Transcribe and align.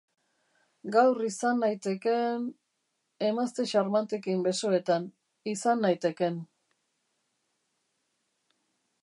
Gaur 0.93 1.19
izan 1.25 1.59
naiteken... 1.63 2.47
emazte 3.27 3.67
xarmantekin 3.73 4.41
besoetan, 4.49 5.07
izan 5.53 5.87
naiteken. 5.89 6.43